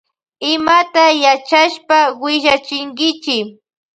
[0.51, 3.37] Imata yachashpa willachinkichi.